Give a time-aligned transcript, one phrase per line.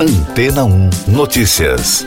[0.00, 2.06] Antena 1 Notícias.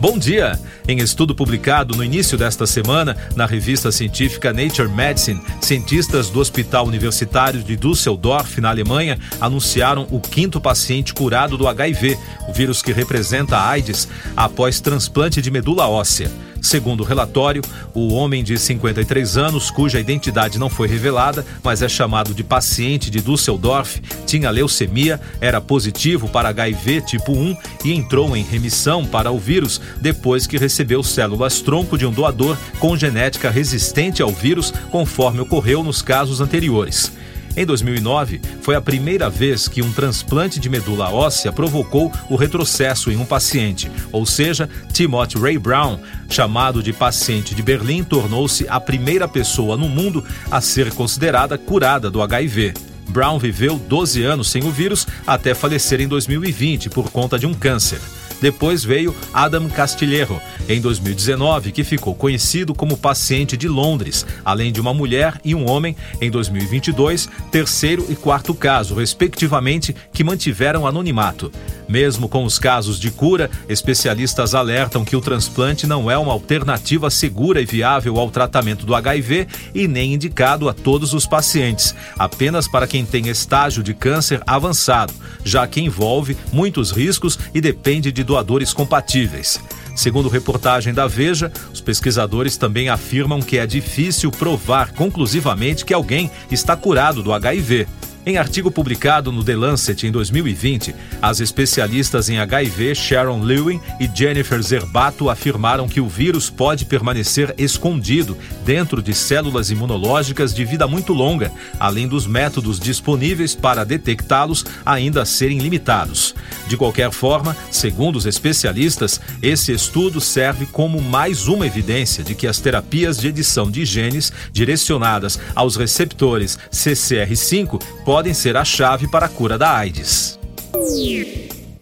[0.00, 0.56] Bom dia!
[0.86, 6.86] Em estudo publicado no início desta semana na revista científica Nature Medicine, cientistas do Hospital
[6.86, 12.16] Universitário de Düsseldorf, na Alemanha, anunciaram o quinto paciente curado do HIV,
[12.48, 14.06] o vírus que representa a AIDS,
[14.36, 16.30] após transplante de medula óssea.
[16.60, 17.62] Segundo o relatório,
[17.94, 23.10] o homem de 53 anos, cuja identidade não foi revelada, mas é chamado de paciente
[23.10, 29.30] de Düsseldorf, tinha leucemia, era positivo para HIV tipo 1 e entrou em remissão para
[29.30, 34.72] o vírus depois que recebeu células tronco de um doador com genética resistente ao vírus,
[34.90, 37.12] conforme ocorreu nos casos anteriores.
[37.58, 43.10] Em 2009, foi a primeira vez que um transplante de medula óssea provocou o retrocesso
[43.10, 45.98] em um paciente, ou seja, Timothy Ray Brown,
[46.30, 52.08] chamado de paciente de Berlim, tornou-se a primeira pessoa no mundo a ser considerada curada
[52.08, 52.74] do HIV.
[53.08, 57.52] Brown viveu 12 anos sem o vírus até falecer em 2020 por conta de um
[57.54, 57.98] câncer.
[58.40, 64.80] Depois veio Adam Castilheiro, em 2019, que ficou conhecido como paciente de Londres, além de
[64.80, 71.50] uma mulher e um homem em 2022, terceiro e quarto caso, respectivamente, que mantiveram anonimato.
[71.88, 77.08] Mesmo com os casos de cura, especialistas alertam que o transplante não é uma alternativa
[77.08, 82.68] segura e viável ao tratamento do HIV e nem indicado a todos os pacientes, apenas
[82.68, 88.22] para quem tem estágio de câncer avançado, já que envolve muitos riscos e depende de
[88.28, 89.58] doadores compatíveis.
[89.96, 96.30] Segundo reportagem da Veja, os pesquisadores também afirmam que é difícil provar conclusivamente que alguém
[96.50, 97.88] está curado do HIV.
[98.28, 104.06] Em artigo publicado no The Lancet em 2020, as especialistas em HIV Sharon Lewin e
[104.14, 110.86] Jennifer Zerbato afirmaram que o vírus pode permanecer escondido dentro de células imunológicas de vida
[110.86, 116.34] muito longa, além dos métodos disponíveis para detectá-los ainda serem limitados.
[116.66, 122.46] De qualquer forma, segundo os especialistas, esse estudo serve como mais uma evidência de que
[122.46, 129.26] as terapias de edição de genes direcionadas aos receptores CCR5 podem ser a chave para
[129.26, 130.38] a cura da AIDS.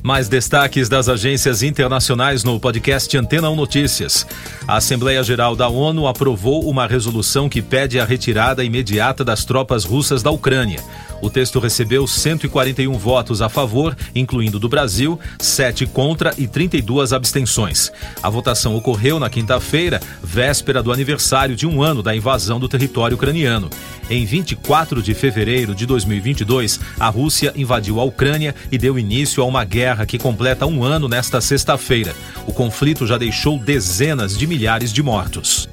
[0.03, 4.27] Mais destaques das agências internacionais no podcast Antena 1 Notícias.
[4.69, 9.85] A Assembleia Geral da ONU aprovou uma resolução que pede a retirada imediata das tropas
[9.85, 10.81] russas da Ucrânia.
[11.21, 17.91] O texto recebeu 141 votos a favor, incluindo do Brasil, 7 contra e 32 abstenções.
[18.23, 23.17] A votação ocorreu na quinta-feira, véspera do aniversário de um ano da invasão do território
[23.17, 23.71] ucraniano.
[24.09, 29.47] Em 24 de fevereiro de 2022, a Rússia invadiu a Ucrânia e deu início a
[29.47, 32.15] uma guerra que completa um ano nesta sexta-feira.
[32.47, 35.69] O conflito já deixou dezenas de milhares de mortos.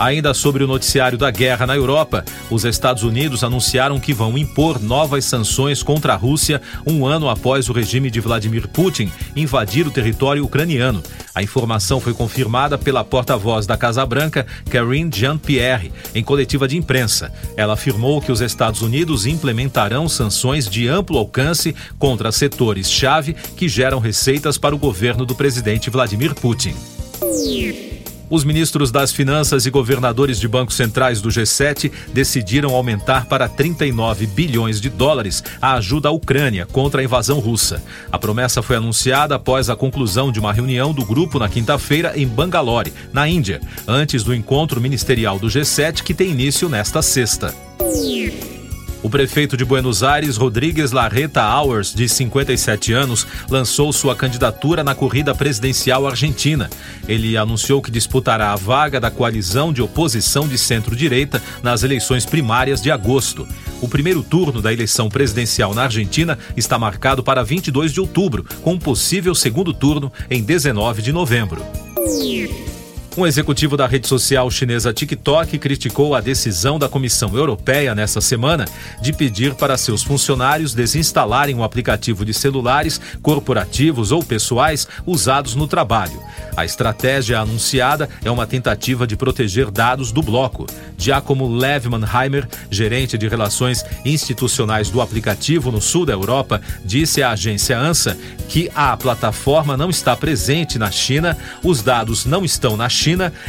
[0.00, 4.80] Ainda sobre o noticiário da guerra na Europa, os Estados Unidos anunciaram que vão impor
[4.80, 9.90] novas sanções contra a Rússia um ano após o regime de Vladimir Putin invadir o
[9.90, 11.02] território ucraniano.
[11.34, 17.30] A informação foi confirmada pela porta-voz da Casa Branca, Karine Jean-Pierre, em coletiva de imprensa.
[17.54, 23.98] Ela afirmou que os Estados Unidos implementarão sanções de amplo alcance contra setores-chave que geram
[23.98, 26.74] receitas para o governo do presidente Vladimir Putin.
[28.30, 34.24] Os ministros das Finanças e governadores de bancos centrais do G7 decidiram aumentar para 39
[34.28, 37.82] bilhões de dólares a ajuda à Ucrânia contra a invasão russa.
[38.12, 42.26] A promessa foi anunciada após a conclusão de uma reunião do grupo na quinta-feira em
[42.26, 47.69] Bangalore, na Índia, antes do encontro ministerial do G7 que tem início nesta sexta.
[49.10, 54.94] O prefeito de Buenos Aires, Rodrigues Larreta Hours, de 57 anos, lançou sua candidatura na
[54.94, 56.70] corrida presidencial argentina.
[57.08, 62.80] Ele anunciou que disputará a vaga da coalizão de oposição de centro-direita nas eleições primárias
[62.80, 63.48] de agosto.
[63.82, 68.74] O primeiro turno da eleição presidencial na Argentina está marcado para 22 de outubro, com
[68.74, 71.66] um possível segundo turno em 19 de novembro.
[73.16, 78.66] Um executivo da rede social chinesa TikTok criticou a decisão da Comissão Europeia nesta semana
[79.02, 85.66] de pedir para seus funcionários desinstalarem o aplicativo de celulares corporativos ou pessoais usados no
[85.66, 86.22] trabalho.
[86.56, 90.66] A estratégia anunciada é uma tentativa de proteger dados do bloco.
[90.96, 97.76] Giacomo Levmanheimer, gerente de relações institucionais do aplicativo no sul da Europa, disse à agência
[97.76, 98.16] ANSA
[98.48, 102.99] que a plataforma não está presente na China, os dados não estão na China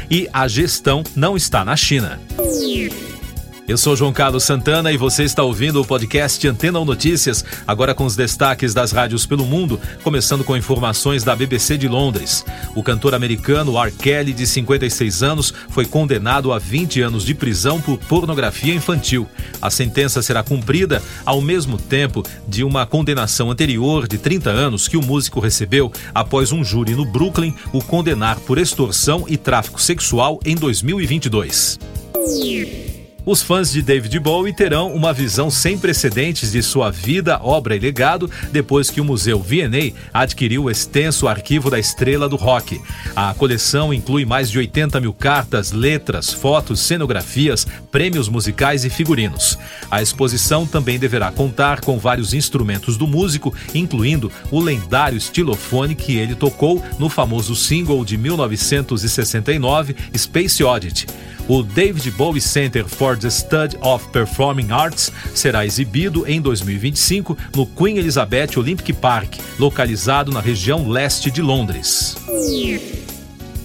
[0.09, 2.19] e a gestão não está na China.
[3.71, 7.95] Eu sou João Carlos Santana e você está ouvindo o podcast Antena 1 Notícias, agora
[7.95, 12.43] com os destaques das rádios pelo mundo, começando com informações da BBC de Londres.
[12.75, 13.93] O cantor americano R.
[13.93, 19.25] Kelly, de 56 anos, foi condenado a 20 anos de prisão por pornografia infantil.
[19.61, 24.97] A sentença será cumprida ao mesmo tempo de uma condenação anterior de 30 anos que
[24.97, 30.41] o músico recebeu após um júri no Brooklyn o condenar por extorsão e tráfico sexual
[30.43, 31.79] em 2022.
[33.23, 37.79] Os fãs de David Bowie terão uma visão sem precedentes de sua vida, obra e
[37.79, 42.81] legado depois que o Museu V&A adquiriu o extenso arquivo da estrela do rock.
[43.15, 49.55] A coleção inclui mais de 80 mil cartas, letras, fotos, cenografias, prêmios musicais e figurinos.
[49.91, 56.17] A exposição também deverá contar com vários instrumentos do músico, incluindo o lendário estilofone que
[56.17, 61.05] ele tocou no famoso single de 1969, Space Oddity.
[61.47, 67.65] O David Bowie Center for the Study of Performing Arts será exibido em 2025 no
[67.65, 72.15] Queen Elizabeth Olympic Park, localizado na região leste de Londres.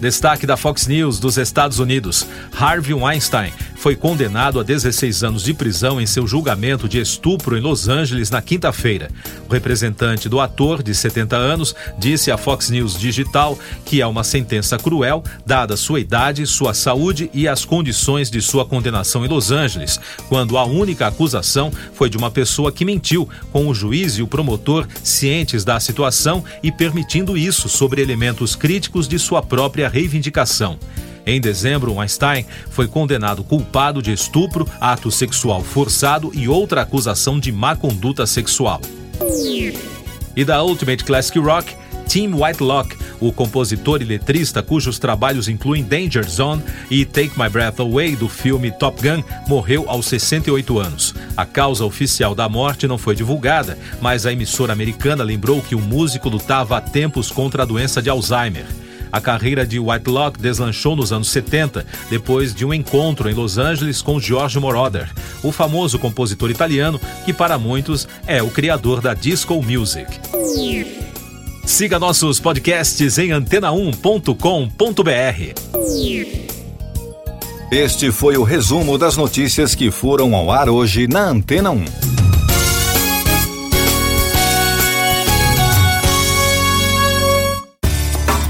[0.00, 2.26] Destaque da Fox News dos Estados Unidos:
[2.58, 7.60] Harvey Weinstein foi condenado a 16 anos de prisão em seu julgamento de estupro em
[7.60, 9.10] Los Angeles na quinta-feira.
[9.48, 14.24] O representante do ator, de 70 anos, disse à Fox News Digital que é uma
[14.24, 19.50] sentença cruel, dada sua idade, sua saúde e as condições de sua condenação em Los
[19.50, 24.22] Angeles, quando a única acusação foi de uma pessoa que mentiu, com o juiz e
[24.22, 30.78] o promotor cientes da situação e permitindo isso sobre elementos críticos de sua própria reivindicação.
[31.26, 37.50] Em dezembro, Weinstein foi condenado culpado de estupro, ato sexual forçado e outra acusação de
[37.50, 38.80] má conduta sexual.
[40.36, 41.74] E da Ultimate Classic Rock,
[42.06, 47.80] Tim Whitelock, o compositor e letrista cujos trabalhos incluem Danger Zone e Take My Breath
[47.80, 51.14] Away do filme Top Gun, morreu aos 68 anos.
[51.36, 55.80] A causa oficial da morte não foi divulgada, mas a emissora americana lembrou que o
[55.80, 58.66] músico lutava há tempos contra a doença de Alzheimer.
[59.12, 64.02] A carreira de Whitelock deslanchou nos anos 70, depois de um encontro em Los Angeles
[64.02, 65.10] com Giorgio Moroder,
[65.42, 70.20] o famoso compositor italiano que para muitos é o criador da disco music.
[71.64, 74.36] Siga nossos podcasts em antena1.com.br.
[77.70, 82.05] Este foi o resumo das notícias que foram ao ar hoje na Antena 1.